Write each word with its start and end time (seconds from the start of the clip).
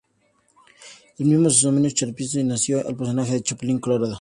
El 1.19 1.27
mismo 1.27 1.51
se 1.51 1.67
denominó 1.67 1.87
"Chespirito" 1.91 2.39
y 2.39 2.43
nació 2.43 2.83
el 2.87 2.95
personaje 2.95 3.33
del 3.33 3.43
Chapulín 3.43 3.77
Colorado. 3.77 4.09